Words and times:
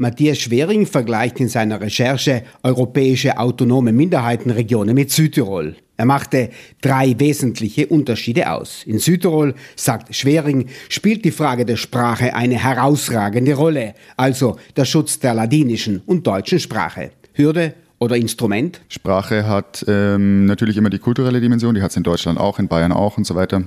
Matthias 0.00 0.38
Schwering 0.38 0.86
vergleicht 0.86 1.40
in 1.40 1.48
seiner 1.48 1.80
Recherche 1.80 2.44
europäische 2.62 3.36
autonome 3.36 3.92
Minderheitenregionen 3.92 4.94
mit 4.94 5.10
Südtirol. 5.10 5.74
Er 5.96 6.04
machte 6.04 6.50
drei 6.80 7.18
wesentliche 7.18 7.88
Unterschiede 7.88 8.48
aus. 8.48 8.84
In 8.86 9.00
Südtirol, 9.00 9.56
sagt 9.74 10.14
Schwering, 10.14 10.68
spielt 10.88 11.24
die 11.24 11.32
Frage 11.32 11.66
der 11.66 11.74
Sprache 11.74 12.32
eine 12.36 12.62
herausragende 12.62 13.54
Rolle, 13.54 13.94
also 14.16 14.56
der 14.76 14.84
Schutz 14.84 15.18
der 15.18 15.34
ladinischen 15.34 16.00
und 16.06 16.24
deutschen 16.24 16.60
Sprache. 16.60 17.10
Hürde 17.32 17.74
oder 17.98 18.16
Instrument? 18.16 18.80
Sprache 18.88 19.48
hat 19.48 19.84
ähm, 19.88 20.46
natürlich 20.46 20.76
immer 20.76 20.90
die 20.90 21.00
kulturelle 21.00 21.40
Dimension, 21.40 21.74
die 21.74 21.82
hat 21.82 21.90
es 21.90 21.96
in 21.96 22.04
Deutschland 22.04 22.38
auch, 22.38 22.60
in 22.60 22.68
Bayern 22.68 22.92
auch 22.92 23.18
und 23.18 23.26
so 23.26 23.34
weiter. 23.34 23.64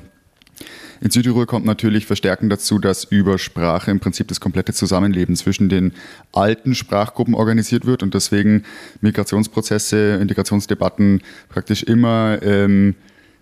In 1.02 1.10
Südtirol 1.10 1.48
kommt 1.48 1.66
natürlich 1.66 2.06
verstärkend 2.06 2.52
dazu, 2.52 2.78
dass 2.78 3.06
über 3.06 3.40
Sprache 3.40 3.90
im 3.90 4.00
Prinzip 4.00 4.28
das 4.28 4.40
komplette 4.40 4.72
Zusammenleben 4.72 5.36
zwischen 5.36 5.68
den 5.68 5.94
alten 6.32 6.76
Sprachgruppen 6.76 7.34
organisiert 7.34 7.86
wird 7.86 8.04
und 8.04 8.14
deswegen 8.14 8.64
Migrationsprozesse, 9.02 10.20
Integrationsdebatten 10.22 11.22
praktisch 11.50 11.82
immer 11.82 12.40
ähm, 12.44 12.94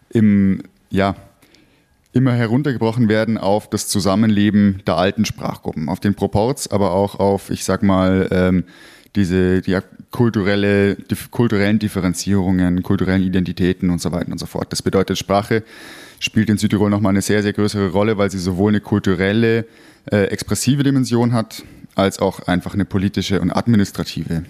im, 0.09 0.63
ja, 0.89 1.15
immer 2.13 2.33
heruntergebrochen 2.33 3.09
werden 3.09 3.37
auf 3.37 3.69
das 3.69 3.89
Zusammenleben 3.89 4.81
der 4.87 4.95
alten 4.95 5.25
Sprachgruppen, 5.25 5.89
auf 5.89 5.99
den 5.99 6.15
Proports, 6.15 6.71
aber 6.71 6.91
auch 6.91 7.19
auf, 7.19 7.49
ich 7.49 7.65
sag 7.65 7.83
mal, 7.83 8.29
ähm, 8.31 8.63
diese 9.15 9.61
die 9.61 9.77
kulturelle, 10.11 10.95
die 10.95 11.15
kulturellen 11.29 11.79
Differenzierungen, 11.79 12.83
kulturellen 12.83 13.23
Identitäten 13.23 13.89
und 13.89 14.01
so 14.01 14.11
weiter 14.11 14.31
und 14.31 14.39
so 14.39 14.45
fort. 14.45 14.71
Das 14.71 14.81
bedeutet, 14.81 15.17
Sprache 15.17 15.63
spielt 16.19 16.49
in 16.49 16.57
Südtirol 16.57 16.89
nochmal 16.89 17.11
eine 17.11 17.21
sehr, 17.21 17.43
sehr 17.43 17.53
größere 17.53 17.91
Rolle, 17.91 18.17
weil 18.17 18.31
sie 18.31 18.39
sowohl 18.39 18.71
eine 18.71 18.81
kulturelle, 18.81 19.65
äh, 20.11 20.25
expressive 20.25 20.83
Dimension 20.83 21.33
hat, 21.33 21.63
als 21.95 22.19
auch 22.19 22.41
einfach 22.47 22.73
eine 22.73 22.85
politische 22.85 23.41
und 23.41 23.51
administrative. 23.51 24.43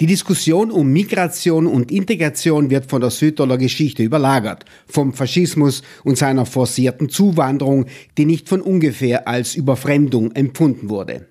Die 0.00 0.06
Diskussion 0.06 0.70
um 0.70 0.92
Migration 0.92 1.66
und 1.66 1.90
Integration 1.90 2.70
wird 2.70 2.88
von 2.88 3.00
der 3.00 3.10
Südtiroler 3.10 3.58
Geschichte 3.58 4.02
überlagert, 4.02 4.64
vom 4.86 5.12
Faschismus 5.12 5.82
und 6.04 6.16
seiner 6.16 6.46
forcierten 6.46 7.08
Zuwanderung, 7.08 7.86
die 8.16 8.26
nicht 8.26 8.48
von 8.48 8.60
ungefähr 8.60 9.26
als 9.26 9.56
Überfremdung 9.56 10.32
empfunden 10.32 10.88
wurde. 10.88 11.26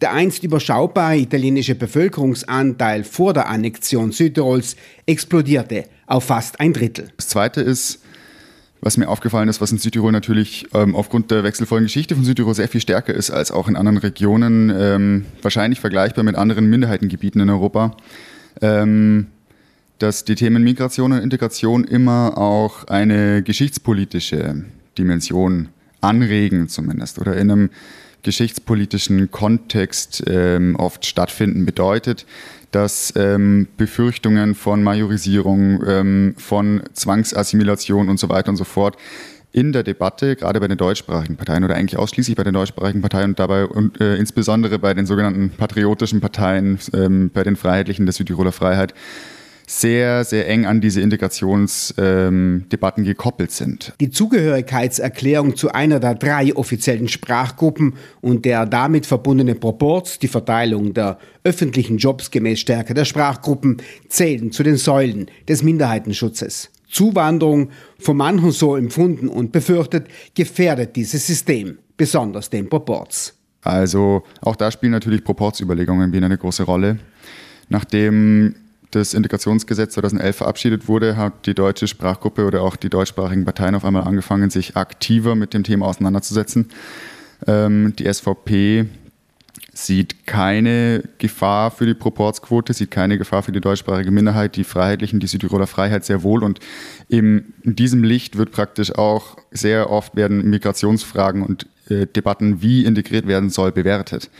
Der 0.00 0.12
einst 0.12 0.44
überschaubare 0.44 1.16
italienische 1.16 1.74
Bevölkerungsanteil 1.74 3.02
vor 3.02 3.32
der 3.34 3.48
Annexion 3.48 4.12
Südtirols 4.12 4.76
explodierte 5.06 5.86
auf 6.06 6.24
fast 6.24 6.60
ein 6.60 6.72
Drittel. 6.72 7.08
Das 7.16 7.28
Zweite 7.28 7.60
ist, 7.60 8.00
was 8.80 8.96
mir 8.96 9.08
aufgefallen 9.08 9.48
ist, 9.48 9.60
was 9.60 9.72
in 9.72 9.78
Südtirol 9.78 10.12
natürlich 10.12 10.66
ähm, 10.72 10.94
aufgrund 10.94 11.32
der 11.32 11.42
wechselvollen 11.42 11.84
Geschichte 11.86 12.14
von 12.14 12.24
Südtirol 12.24 12.54
sehr 12.54 12.68
viel 12.68 12.80
stärker 12.80 13.12
ist 13.12 13.30
als 13.30 13.50
auch 13.50 13.66
in 13.66 13.74
anderen 13.74 13.98
Regionen, 13.98 14.70
ähm, 14.70 15.24
wahrscheinlich 15.42 15.80
vergleichbar 15.80 16.22
mit 16.22 16.36
anderen 16.36 16.70
Minderheitengebieten 16.70 17.40
in 17.40 17.50
Europa, 17.50 17.96
ähm, 18.62 19.26
dass 19.98 20.24
die 20.24 20.36
Themen 20.36 20.62
Migration 20.62 21.10
und 21.10 21.18
Integration 21.18 21.82
immer 21.82 22.38
auch 22.38 22.84
eine 22.84 23.42
geschichtspolitische 23.42 24.62
Dimension 24.96 25.70
anregen 26.00 26.68
zumindest 26.68 27.18
oder 27.18 27.36
in 27.36 27.50
einem 27.50 27.70
geschichtspolitischen 28.22 29.30
Kontext 29.30 30.24
ähm, 30.26 30.76
oft 30.76 31.06
stattfinden, 31.06 31.66
bedeutet, 31.66 32.26
dass 32.70 33.12
ähm, 33.16 33.68
Befürchtungen 33.76 34.54
von 34.54 34.82
Majorisierung, 34.82 35.82
ähm, 35.86 36.34
von 36.36 36.82
Zwangsassimilation 36.92 38.08
und 38.08 38.18
so 38.18 38.28
weiter 38.28 38.50
und 38.50 38.56
so 38.56 38.64
fort 38.64 38.96
in 39.52 39.72
der 39.72 39.82
Debatte, 39.82 40.36
gerade 40.36 40.60
bei 40.60 40.68
den 40.68 40.76
deutschsprachigen 40.76 41.36
Parteien 41.36 41.64
oder 41.64 41.74
eigentlich 41.74 41.98
ausschließlich 41.98 42.36
bei 42.36 42.44
den 42.44 42.54
deutschsprachigen 42.54 43.00
Parteien 43.00 43.30
und 43.30 43.38
dabei 43.38 43.64
und 43.64 44.00
äh, 44.00 44.16
insbesondere 44.16 44.78
bei 44.78 44.92
den 44.92 45.06
sogenannten 45.06 45.50
patriotischen 45.50 46.20
Parteien, 46.20 46.78
ähm, 46.92 47.30
bei 47.32 47.44
den 47.44 47.56
Freiheitlichen 47.56 48.04
der 48.04 48.12
Südtiroler 48.12 48.52
Freiheit, 48.52 48.92
sehr, 49.68 50.24
sehr 50.24 50.48
eng 50.48 50.66
an 50.66 50.80
diese 50.80 51.00
Integrationsdebatten 51.02 53.04
ähm, 53.04 53.04
gekoppelt 53.04 53.52
sind. 53.52 53.92
Die 54.00 54.10
Zugehörigkeitserklärung 54.10 55.54
zu 55.56 55.72
einer 55.72 56.00
der 56.00 56.14
drei 56.14 56.56
offiziellen 56.56 57.08
Sprachgruppen 57.08 57.92
und 58.22 58.46
der 58.46 58.64
damit 58.64 59.04
verbundene 59.04 59.54
Proports, 59.54 60.18
die 60.18 60.28
Verteilung 60.28 60.94
der 60.94 61.18
öffentlichen 61.44 61.98
Jobs 61.98 62.30
gemäß 62.30 62.60
Stärke 62.60 62.94
der 62.94 63.04
Sprachgruppen, 63.04 63.82
zählen 64.08 64.52
zu 64.52 64.62
den 64.62 64.78
Säulen 64.78 65.26
des 65.46 65.62
Minderheitenschutzes. 65.62 66.70
Zuwanderung, 66.90 67.68
von 67.98 68.16
manchen 68.16 68.50
so 68.50 68.74
empfunden 68.74 69.28
und 69.28 69.52
befürchtet, 69.52 70.06
gefährdet 70.34 70.96
dieses 70.96 71.26
System, 71.26 71.76
besonders 71.98 72.48
den 72.48 72.70
Proports. 72.70 73.34
Also 73.62 74.22
auch 74.40 74.56
da 74.56 74.70
spielen 74.70 74.92
natürlich 74.92 75.22
Proportsüberlegungen 75.22 76.10
wieder 76.10 76.24
eine 76.24 76.38
große 76.38 76.62
Rolle. 76.62 76.96
Nachdem 77.68 78.54
das 78.90 79.14
Integrationsgesetz 79.14 79.94
2011 79.94 80.36
verabschiedet 80.36 80.88
wurde, 80.88 81.16
hat 81.16 81.46
die 81.46 81.54
deutsche 81.54 81.86
Sprachgruppe 81.86 82.46
oder 82.46 82.62
auch 82.62 82.76
die 82.76 82.88
deutschsprachigen 82.88 83.44
Parteien 83.44 83.74
auf 83.74 83.84
einmal 83.84 84.04
angefangen, 84.04 84.50
sich 84.50 84.76
aktiver 84.76 85.34
mit 85.34 85.54
dem 85.54 85.64
Thema 85.64 85.86
auseinanderzusetzen. 85.86 86.68
Ähm, 87.46 87.94
die 87.98 88.12
SVP 88.12 88.86
sieht 89.74 90.26
keine 90.26 91.04
Gefahr 91.18 91.70
für 91.70 91.86
die 91.86 91.94
Proportsquote, 91.94 92.72
sieht 92.72 92.90
keine 92.90 93.18
Gefahr 93.18 93.42
für 93.42 93.52
die 93.52 93.60
deutschsprachige 93.60 94.10
Minderheit, 94.10 94.56
die 94.56 94.64
Freiheitlichen, 94.64 95.20
die 95.20 95.26
Südtiroler 95.26 95.66
Freiheit 95.66 96.04
sehr 96.04 96.22
wohl. 96.22 96.42
Und 96.42 96.58
in 97.08 97.54
diesem 97.62 98.02
Licht 98.02 98.36
wird 98.36 98.50
praktisch 98.50 98.94
auch 98.94 99.36
sehr 99.50 99.90
oft 99.90 100.16
werden 100.16 100.48
Migrationsfragen 100.50 101.42
und 101.42 101.66
äh, 101.88 102.06
Debatten, 102.06 102.60
wie 102.62 102.84
integriert 102.84 103.26
werden 103.28 103.50
soll, 103.50 103.70
bewertet 103.70 104.30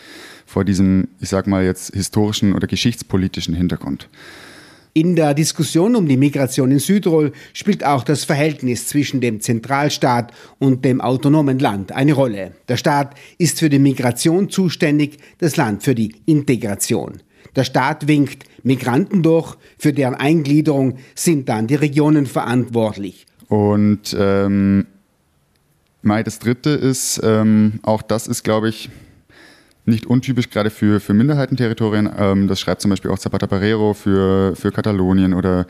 vor 0.48 0.64
diesem, 0.64 1.08
ich 1.20 1.28
sag 1.28 1.46
mal 1.46 1.62
jetzt, 1.62 1.94
historischen 1.94 2.54
oder 2.54 2.66
geschichtspolitischen 2.66 3.54
Hintergrund. 3.54 4.08
In 4.94 5.14
der 5.14 5.34
Diskussion 5.34 5.94
um 5.94 6.08
die 6.08 6.16
Migration 6.16 6.70
in 6.70 6.78
Südtirol 6.78 7.32
spielt 7.52 7.84
auch 7.84 8.02
das 8.02 8.24
Verhältnis 8.24 8.88
zwischen 8.88 9.20
dem 9.20 9.42
Zentralstaat 9.42 10.32
und 10.58 10.86
dem 10.86 11.02
autonomen 11.02 11.58
Land 11.58 11.92
eine 11.92 12.14
Rolle. 12.14 12.52
Der 12.66 12.78
Staat 12.78 13.14
ist 13.36 13.58
für 13.58 13.68
die 13.68 13.78
Migration 13.78 14.48
zuständig, 14.48 15.18
das 15.36 15.56
Land 15.56 15.82
für 15.82 15.94
die 15.94 16.14
Integration. 16.24 17.20
Der 17.54 17.64
Staat 17.64 18.08
winkt 18.08 18.44
Migranten 18.62 19.22
durch, 19.22 19.54
für 19.76 19.92
deren 19.92 20.14
Eingliederung 20.14 20.96
sind 21.14 21.50
dann 21.50 21.66
die 21.66 21.74
Regionen 21.74 22.24
verantwortlich. 22.24 23.26
Und 23.48 24.16
ähm, 24.18 24.86
das 26.02 26.38
Dritte 26.38 26.70
ist, 26.70 27.20
ähm, 27.22 27.80
auch 27.82 28.00
das 28.00 28.26
ist, 28.26 28.44
glaube 28.44 28.70
ich, 28.70 28.88
nicht 29.88 30.06
untypisch 30.06 30.50
gerade 30.50 30.70
für, 30.70 31.00
für 31.00 31.14
Minderheitenterritorien. 31.14 32.08
Ähm, 32.16 32.48
das 32.48 32.60
schreibt 32.60 32.80
zum 32.80 32.90
Beispiel 32.90 33.10
auch 33.10 33.18
Zapata 33.18 33.46
Barrero 33.46 33.94
für, 33.94 34.54
für 34.54 34.70
Katalonien 34.70 35.34
oder 35.34 35.66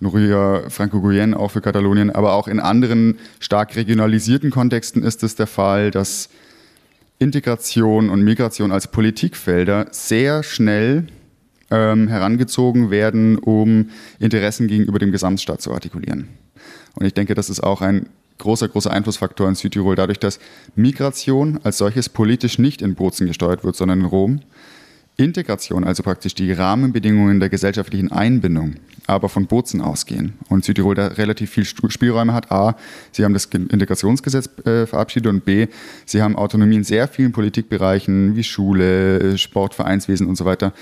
Nuria 0.00 0.64
Franco-Guyenne 0.68 1.36
auch 1.36 1.50
für 1.50 1.60
Katalonien. 1.60 2.10
Aber 2.10 2.34
auch 2.34 2.48
in 2.48 2.60
anderen 2.60 3.18
stark 3.40 3.76
regionalisierten 3.76 4.50
Kontexten 4.50 5.02
ist 5.02 5.22
es 5.22 5.36
der 5.36 5.46
Fall, 5.46 5.90
dass 5.90 6.28
Integration 7.18 8.10
und 8.10 8.22
Migration 8.22 8.72
als 8.72 8.88
Politikfelder 8.88 9.86
sehr 9.92 10.42
schnell 10.42 11.06
ähm, 11.70 12.08
herangezogen 12.08 12.90
werden, 12.90 13.38
um 13.38 13.90
Interessen 14.18 14.66
gegenüber 14.66 14.98
dem 14.98 15.12
Gesamtstaat 15.12 15.62
zu 15.62 15.72
artikulieren. 15.72 16.28
Und 16.94 17.06
ich 17.06 17.14
denke, 17.14 17.34
das 17.34 17.48
ist 17.48 17.60
auch 17.60 17.80
ein 17.80 18.06
großer, 18.42 18.68
großer 18.68 18.90
Einflussfaktor 18.90 19.48
in 19.48 19.54
Südtirol, 19.54 19.96
dadurch, 19.96 20.18
dass 20.18 20.38
Migration 20.74 21.60
als 21.62 21.78
solches 21.78 22.08
politisch 22.08 22.58
nicht 22.58 22.82
in 22.82 22.94
Bozen 22.94 23.26
gesteuert 23.26 23.64
wird, 23.64 23.76
sondern 23.76 24.00
in 24.00 24.06
Rom. 24.06 24.40
Integration, 25.18 25.84
also 25.84 26.02
praktisch 26.02 26.34
die 26.34 26.52
Rahmenbedingungen 26.52 27.38
der 27.38 27.50
gesellschaftlichen 27.50 28.10
Einbindung, 28.10 28.76
aber 29.06 29.28
von 29.28 29.46
Bozen 29.46 29.82
ausgehen 29.82 30.32
und 30.48 30.64
Südtirol 30.64 30.94
da 30.94 31.08
relativ 31.08 31.50
viel 31.50 31.64
Spielräume 31.64 32.32
hat. 32.32 32.50
A, 32.50 32.76
sie 33.12 33.24
haben 33.24 33.34
das 33.34 33.44
Integrationsgesetz 33.44 34.48
äh, 34.66 34.86
verabschiedet 34.86 35.30
und 35.30 35.44
B, 35.44 35.68
sie 36.06 36.22
haben 36.22 36.34
Autonomie 36.34 36.76
in 36.76 36.84
sehr 36.84 37.08
vielen 37.08 37.32
Politikbereichen 37.32 38.36
wie 38.36 38.42
Schule, 38.42 39.36
Sport, 39.36 39.74
Vereinswesen 39.74 40.26
und 40.26 40.36
so 40.36 40.46
weiter, 40.46 40.72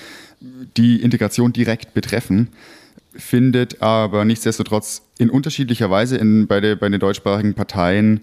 die 0.77 1.01
Integration 1.01 1.51
direkt 1.51 1.93
betreffen 1.93 2.47
findet 3.15 3.81
aber 3.81 4.25
nichtsdestotrotz 4.25 5.03
in 5.17 5.29
unterschiedlicher 5.29 5.89
Weise 5.89 6.17
in, 6.17 6.47
bei, 6.47 6.61
der, 6.61 6.75
bei 6.75 6.89
den 6.89 6.99
deutschsprachigen 6.99 7.53
Parteien 7.53 8.21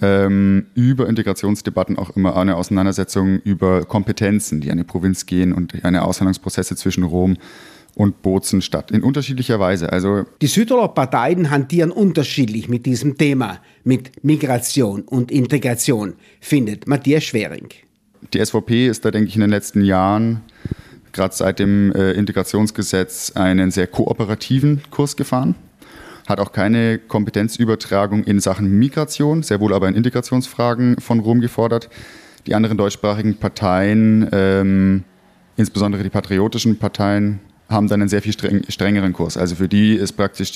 ähm, 0.00 0.66
über 0.74 1.08
Integrationsdebatten 1.08 1.98
auch 1.98 2.16
immer 2.16 2.36
eine 2.36 2.56
Auseinandersetzung 2.56 3.40
über 3.40 3.84
Kompetenzen, 3.84 4.60
die 4.60 4.70
an 4.70 4.78
die 4.78 4.84
Provinz 4.84 5.26
gehen 5.26 5.52
und 5.52 5.84
eine 5.84 6.02
Aushandlungsprozesse 6.02 6.76
zwischen 6.76 7.04
Rom 7.04 7.36
und 7.94 8.22
Bozen 8.22 8.62
statt, 8.62 8.90
in 8.90 9.02
unterschiedlicher 9.02 9.60
Weise. 9.60 9.92
Also 9.92 10.24
die 10.40 10.46
Südtiroler 10.46 10.88
Parteien 10.88 11.50
hantieren 11.50 11.90
unterschiedlich 11.90 12.68
mit 12.68 12.86
diesem 12.86 13.18
Thema, 13.18 13.60
mit 13.84 14.24
Migration 14.24 15.02
und 15.02 15.30
Integration, 15.30 16.14
findet 16.40 16.86
Matthias 16.86 17.24
Schwering. 17.24 17.68
Die 18.32 18.42
SVP 18.42 18.88
ist 18.88 19.04
da, 19.04 19.10
denke 19.10 19.28
ich, 19.28 19.34
in 19.34 19.42
den 19.42 19.50
letzten 19.50 19.84
Jahren 19.84 20.40
gerade 21.12 21.34
seit 21.34 21.58
dem 21.58 21.92
äh, 21.92 22.12
Integrationsgesetz 22.12 23.32
einen 23.34 23.70
sehr 23.70 23.86
kooperativen 23.86 24.82
Kurs 24.90 25.16
gefahren. 25.16 25.54
Hat 26.28 26.40
auch 26.40 26.52
keine 26.52 26.98
Kompetenzübertragung 26.98 28.24
in 28.24 28.40
Sachen 28.40 28.78
Migration, 28.78 29.42
sehr 29.42 29.60
wohl 29.60 29.74
aber 29.74 29.88
in 29.88 29.94
Integrationsfragen 29.94 30.96
von 31.00 31.20
Rom 31.20 31.40
gefordert. 31.40 31.90
Die 32.46 32.54
anderen 32.54 32.78
deutschsprachigen 32.78 33.36
Parteien 33.36 34.28
ähm, 34.32 35.04
insbesondere 35.56 36.02
die 36.02 36.10
patriotischen 36.10 36.78
Parteien 36.78 37.40
haben 37.68 37.88
dann 37.88 38.00
einen 38.02 38.08
sehr 38.08 38.22
viel 38.22 38.32
streng, 38.32 38.62
strengeren 38.68 39.12
Kurs. 39.12 39.36
Also 39.36 39.54
für 39.54 39.68
die 39.68 39.94
ist 39.94 40.12
praktisch 40.12 40.54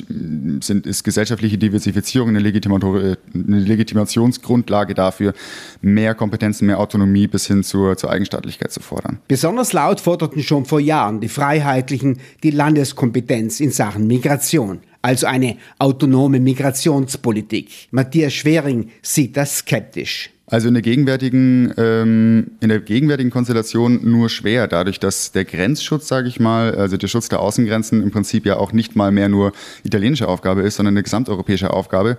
sind, 0.61 0.87
ist 0.87 1.03
gesellschaftliche 1.03 1.59
Diversifizierung 1.59 2.29
eine, 2.29 2.39
eine, 2.39 3.17
Legitimationsgrundlage 3.61 4.95
dafür, 4.95 5.33
mehr 5.81 6.15
Kompetenzen, 6.15 6.67
mehr 6.67 6.79
Autonomie 6.79 7.27
bis 7.27 7.47
hin 7.47 7.63
zur, 7.63 7.97
zur 7.97 8.11
Eigenstaatlichkeit 8.11 8.73
zu 8.73 8.81
fordern. 8.81 9.19
Besonders 9.29 9.73
laut 9.73 10.01
forderten 10.01 10.43
schon 10.43 10.65
vor 10.65 10.81
Jahren 10.81 11.21
die 11.21 11.29
Freiheitlichen 11.29 12.19
die 12.43 12.51
Landeskompetenz 12.51 13.61
in 13.61 13.71
Sachen 13.71 14.07
Migration 14.07 14.81
also 15.07 15.29
eine 15.29 15.57
autonome 15.79 16.41
Migrationspolitik. 16.41 17.71
Matthias 17.93 18.33
Schwering 18.33 18.91
sieht 19.03 19.37
das 19.37 19.59
skeptisch. 19.59 20.31
Also 20.49 20.67
in 20.67 20.75
der 20.75 20.83
gegenwärtigen, 20.83 21.73
ähm, 21.77 22.51
in 22.61 22.69
der 22.69 22.81
gegenwärtigen 22.81 23.31
Konstellation 23.31 24.01
nur 24.03 24.29
schwer, 24.29 24.67
dadurch, 24.67 24.99
dass 24.99 25.31
der 25.31 25.45
Grenzschutz, 25.45 26.09
sage 26.09 26.27
ich 26.27 26.41
mal, 26.41 26.75
also 26.75 26.97
der 26.97 27.07
Schutz 27.07 27.29
der 27.29 27.39
Außengrenzen 27.39 28.03
im 28.03 28.11
Prinzip 28.11 28.47
ja 28.47 28.57
auch 28.57 28.73
nicht 28.73 28.97
mal 28.97 29.13
mehr 29.13 29.29
nur 29.29 29.53
italienische 29.85 30.27
Aufgabe 30.27 30.63
ist, 30.63 30.75
sondern 30.75 30.95
eine 30.95 31.05
gesamteuropäische 31.05 31.73
Aufgabe. 31.73 32.19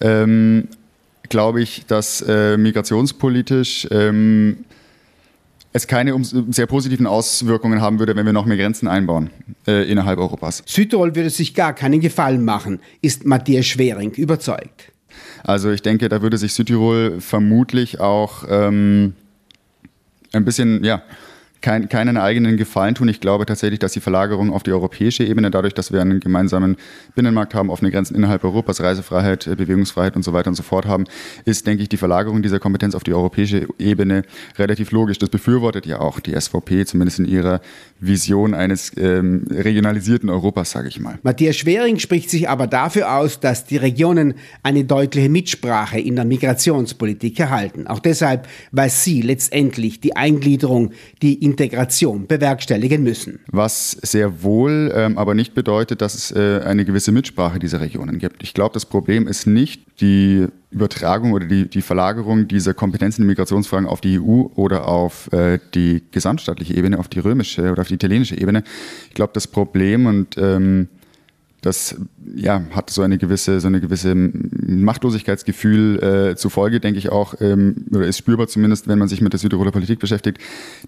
Ähm, 0.00 0.68
glaube 1.28 1.60
ich, 1.60 1.84
dass 1.86 2.22
äh, 2.22 2.56
migrationspolitisch 2.56 3.88
ähm, 3.90 4.64
es 5.72 5.86
keine 5.86 6.16
sehr 6.22 6.66
positiven 6.66 7.06
Auswirkungen 7.06 7.80
haben 7.80 7.98
würde, 7.98 8.14
wenn 8.14 8.26
wir 8.26 8.32
noch 8.32 8.44
mehr 8.44 8.56
Grenzen 8.56 8.88
einbauen 8.88 9.30
äh, 9.66 9.90
innerhalb 9.90 10.18
Europas. 10.18 10.62
Südtirol 10.66 11.14
würde 11.14 11.30
sich 11.30 11.54
gar 11.54 11.74
keinen 11.74 12.00
Gefallen 12.00 12.44
machen, 12.44 12.80
ist 13.00 13.24
Matthias 13.24 13.66
Schwering 13.66 14.12
überzeugt. 14.12 14.92
Also 15.44 15.70
ich 15.70 15.82
denke, 15.82 16.08
da 16.08 16.22
würde 16.22 16.38
sich 16.38 16.52
Südtirol 16.52 17.20
vermutlich 17.20 18.00
auch 18.00 18.44
ähm, 18.48 19.14
ein 20.32 20.44
bisschen, 20.44 20.84
ja, 20.84 21.02
kein, 21.62 21.88
keinen 21.88 22.16
eigenen 22.16 22.56
Gefallen 22.56 22.94
tun. 22.94 23.08
Ich 23.08 23.20
glaube 23.20 23.46
tatsächlich, 23.46 23.78
dass 23.78 23.92
die 23.92 24.00
Verlagerung 24.00 24.52
auf 24.52 24.62
die 24.62 24.72
europäische 24.72 25.24
Ebene, 25.24 25.50
dadurch, 25.50 25.74
dass 25.74 25.92
wir 25.92 26.00
einen 26.00 26.20
gemeinsamen 26.20 26.76
Binnenmarkt 27.14 27.54
haben, 27.54 27.70
offene 27.70 27.90
Grenzen 27.90 28.14
innerhalb 28.14 28.44
Europas, 28.44 28.80
Reisefreiheit, 28.80 29.46
äh, 29.46 29.54
Bewegungsfreiheit 29.54 30.16
und 30.16 30.24
so 30.24 30.32
weiter 30.32 30.48
und 30.48 30.56
so 30.56 30.62
fort 30.62 30.86
haben, 30.86 31.04
ist, 31.44 31.66
denke 31.66 31.82
ich, 31.82 31.88
die 31.88 31.96
Verlagerung 31.96 32.42
dieser 32.42 32.58
Kompetenz 32.58 32.94
auf 32.94 33.04
die 33.04 33.14
europäische 33.14 33.68
Ebene 33.78 34.24
relativ 34.58 34.90
logisch. 34.90 35.18
Das 35.18 35.30
befürwortet 35.30 35.86
ja 35.86 36.00
auch 36.00 36.20
die 36.20 36.38
SVP, 36.38 36.84
zumindest 36.84 37.20
in 37.20 37.26
ihrer 37.26 37.60
Vision 38.00 38.54
eines 38.54 38.92
ähm, 38.96 39.46
regionalisierten 39.48 40.28
Europas, 40.28 40.72
sage 40.72 40.88
ich 40.88 40.98
mal. 40.98 41.18
Matthias 41.22 41.56
Schwering 41.56 41.98
spricht 41.98 42.30
sich 42.30 42.48
aber 42.48 42.66
dafür 42.66 43.16
aus, 43.16 43.38
dass 43.38 43.64
die 43.64 43.76
Regionen 43.76 44.34
eine 44.64 44.84
deutliche 44.84 45.28
Mitsprache 45.28 46.00
in 46.00 46.16
der 46.16 46.24
Migrationspolitik 46.24 47.38
erhalten. 47.38 47.86
Auch 47.86 48.00
deshalb, 48.00 48.48
weil 48.72 48.90
sie 48.90 49.22
letztendlich 49.22 50.00
die 50.00 50.16
Eingliederung, 50.16 50.90
die 51.22 51.34
Integration 51.52 52.26
bewerkstelligen 52.26 53.02
müssen. 53.02 53.40
Was 53.50 53.90
sehr 54.02 54.42
wohl 54.42 54.90
ähm, 54.94 55.18
aber 55.18 55.34
nicht 55.34 55.54
bedeutet, 55.54 56.00
dass 56.00 56.14
es 56.14 56.30
äh, 56.30 56.62
eine 56.64 56.84
gewisse 56.84 57.12
Mitsprache 57.12 57.58
dieser 57.58 57.80
Regionen 57.80 58.18
gibt. 58.18 58.42
Ich 58.42 58.54
glaube, 58.54 58.72
das 58.72 58.86
Problem 58.86 59.26
ist 59.28 59.46
nicht 59.46 60.00
die 60.00 60.46
Übertragung 60.70 61.32
oder 61.32 61.46
die, 61.46 61.68
die 61.68 61.82
Verlagerung 61.82 62.48
dieser 62.48 62.72
Kompetenzen 62.72 63.22
in 63.22 63.28
Migrationsfragen 63.28 63.86
auf 63.86 64.00
die 64.00 64.18
EU 64.18 64.46
oder 64.54 64.88
auf 64.88 65.30
äh, 65.32 65.58
die 65.74 66.02
gesamtstaatliche 66.10 66.74
Ebene, 66.74 66.98
auf 66.98 67.08
die 67.08 67.20
römische 67.20 67.70
oder 67.70 67.82
auf 67.82 67.88
die 67.88 67.94
italienische 67.94 68.38
Ebene. 68.38 68.64
Ich 69.08 69.14
glaube, 69.14 69.32
das 69.34 69.46
Problem 69.46 70.06
und 70.06 70.38
ähm, 70.38 70.88
das 71.62 71.94
ja, 72.34 72.62
hat 72.72 72.90
so 72.90 73.02
eine 73.02 73.18
gewisse, 73.18 73.60
so 73.60 73.68
eine 73.68 73.80
gewisse 73.80 74.16
Machtlosigkeitsgefühl 74.16 76.32
äh, 76.32 76.36
zufolge, 76.36 76.80
denke 76.80 76.98
ich 76.98 77.10
auch, 77.10 77.34
ähm, 77.40 77.86
oder 77.92 78.04
ist 78.04 78.18
spürbar 78.18 78.48
zumindest, 78.48 78.88
wenn 78.88 78.98
man 78.98 79.06
sich 79.06 79.20
mit 79.20 79.32
der 79.32 79.38
Südtiroler 79.38 79.70
Politik 79.70 80.00
beschäftigt, 80.00 80.38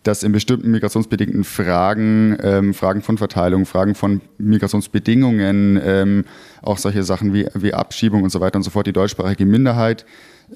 dass 0.02 0.24
in 0.24 0.32
bestimmten 0.32 0.72
migrationsbedingten 0.72 1.44
Fragen, 1.44 2.36
ähm, 2.42 2.74
Fragen 2.74 3.02
von 3.02 3.18
Verteilung, 3.18 3.66
Fragen 3.66 3.94
von 3.94 4.20
Migrationsbedingungen, 4.38 5.80
ähm, 5.82 6.24
auch 6.60 6.78
solche 6.78 7.04
Sachen 7.04 7.32
wie, 7.32 7.46
wie 7.54 7.72
Abschiebung 7.72 8.24
und 8.24 8.30
so 8.30 8.40
weiter 8.40 8.56
und 8.56 8.64
so 8.64 8.70
fort, 8.70 8.88
die 8.88 8.92
deutschsprachige 8.92 9.46
Minderheit 9.46 10.04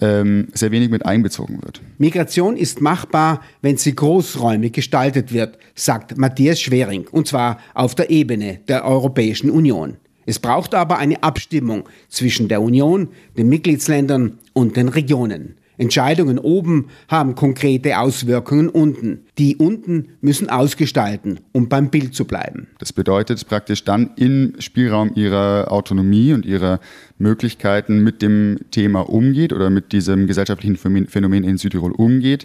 ähm, 0.01 0.49
sehr 0.53 0.73
wenig 0.73 0.91
mit 0.91 1.07
einbezogen 1.07 1.63
wird. 1.63 1.81
Migration 1.99 2.57
ist 2.57 2.81
machbar, 2.81 3.41
wenn 3.63 3.77
sie 3.77 3.95
großräumig 3.95 4.73
gestaltet 4.73 5.33
wird, 5.33 5.59
sagt 5.77 6.19
Matthias 6.19 6.61
Schwering, 6.61 7.07
und 7.13 7.29
zwar 7.29 7.59
auf 7.75 7.95
der 7.95 8.11
Ebene 8.11 8.59
der 8.67 8.85
Europäischen 8.85 9.51
Union. 9.51 9.97
Es 10.29 10.39
braucht 10.39 10.75
aber 10.75 10.99
eine 10.99 11.23
Abstimmung 11.23 11.89
zwischen 12.11 12.49
der 12.49 12.61
Union, 12.61 13.09
den 13.39 13.49
Mitgliedsländern 13.49 14.39
und 14.53 14.77
den 14.77 14.89
Regionen. 14.89 15.55
Entscheidungen 15.79 16.39
oben 16.39 16.89
haben 17.09 17.35
konkrete 17.35 17.99
Auswirkungen 17.99 18.69
unten. 18.69 19.21
Die 19.39 19.57
unten 19.57 20.11
müssen 20.21 20.51
ausgestalten, 20.51 21.41
um 21.53 21.71
beim 21.71 21.89
Bild 21.89 22.15
zu 22.15 22.27
bleiben. 22.27 22.67
Das 22.79 22.93
bedeutet 22.93 23.49
praktisch 23.49 23.85
dann 23.85 24.11
im 24.17 24.53
Spielraum 24.59 25.13
ihrer 25.15 25.73
Autonomie 25.73 26.35
und 26.35 26.45
ihrer 26.45 26.81
Möglichkeiten 27.17 28.05
mit 28.05 28.21
dem 28.21 28.59
Thema 28.71 29.09
umgeht 29.09 29.55
oder 29.55 29.71
mit 29.71 29.93
diesem 29.93 30.27
gesellschaftlichen 30.27 30.77
Phänomen 31.07 31.43
in 31.43 31.57
Südtirol 31.57 31.93
umgeht, 31.93 32.45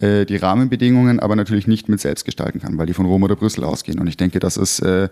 äh, 0.00 0.24
die 0.24 0.36
Rahmenbedingungen 0.36 1.20
aber 1.20 1.36
natürlich 1.36 1.66
nicht 1.66 1.90
mit 1.90 2.00
selbst 2.00 2.24
gestalten 2.24 2.58
kann, 2.58 2.78
weil 2.78 2.86
die 2.86 2.94
von 2.94 3.04
Rom 3.04 3.22
oder 3.22 3.36
Brüssel 3.36 3.64
ausgehen. 3.64 3.98
Und 3.98 4.06
ich 4.06 4.16
denke, 4.16 4.38
das 4.38 4.56
ist 4.56 4.80
äh, 4.80 5.10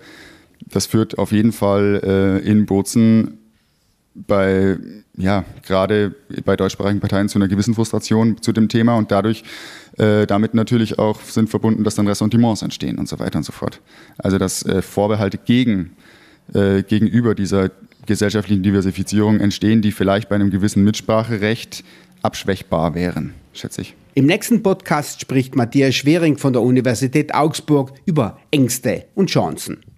das 0.61 0.87
führt 0.87 1.19
auf 1.19 1.33
jeden 1.33 1.53
Fall 1.53 2.01
äh, 2.05 2.49
in 2.49 2.67
Bozen 2.67 3.39
bei, 4.15 4.79
ja, 5.17 5.45
gerade 5.67 6.15
bei 6.45 6.57
deutschsprachigen 6.57 7.01
Parteien 7.01 7.29
zu 7.29 7.39
einer 7.39 7.49
gewissen 7.49 7.75
Frustration 7.75 8.41
zu 8.41 8.53
dem 8.53 8.69
Thema 8.69 8.97
und 8.97 9.11
dadurch 9.11 9.45
äh, 9.99 10.27
damit 10.27 10.55
natürlich 10.55 10.99
auch 10.99 11.21
sind 11.21 11.51
verbunden, 11.51 11.85
dass 11.85 11.97
dann 11.97 12.09
Ressentiments 12.09 12.63
entstehen 12.63 12.99
und 12.99 13.09
so 13.09 13.19
weiter 13.19 13.39
und 13.39 13.45
so 13.45 13.53
fort. 13.53 13.81
Also 14.19 14.39
dass 14.39 14.65
äh, 14.65 14.81
Vorbehalte 14.81 15.39
gegen, 15.39 15.93
äh, 16.55 16.83
gegenüber 16.83 17.35
dieser 17.35 17.71
gesellschaftlichen 18.07 18.63
Diversifizierung 18.63 19.41
entstehen, 19.41 19.83
die 19.83 19.93
vielleicht 19.93 20.29
bei 20.29 20.37
einem 20.37 20.51
gewissen 20.51 20.83
Mitspracherecht 20.85 21.85
abschwächbar 22.23 22.95
wären, 22.95 23.35
schätze 23.53 23.83
ich. 23.83 23.95
Im 24.15 24.25
nächsten 24.25 24.63
Podcast 24.63 25.21
spricht 25.21 25.57
Matthias 25.57 25.95
Schwering 25.95 26.39
von 26.39 26.55
der 26.55 26.63
Universität 26.63 27.35
Augsburg 27.35 27.93
über 28.07 28.39
Ängste 28.51 29.05
und 29.15 29.29
Chancen. 29.29 29.83